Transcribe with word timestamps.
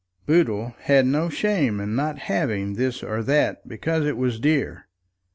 Boodle 0.25 0.73
had 0.79 1.05
no 1.05 1.29
shame 1.29 1.79
in 1.79 1.95
not 1.95 2.17
having 2.17 2.73
this 2.73 3.03
or 3.03 3.21
that 3.21 3.67
because 3.67 4.03
it 4.03 4.17
was 4.17 4.39
dear. 4.39 4.87